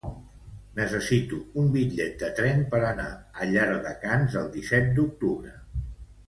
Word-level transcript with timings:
Necessito 0.77 1.41
un 1.63 1.67
bitllet 1.75 2.15
de 2.23 2.29
tren 2.39 2.63
per 2.71 2.79
anar 2.87 3.07
a 3.13 3.47
Llardecans 3.53 4.39
el 4.43 4.49
disset 4.57 4.91
d'octubre. 4.99 5.55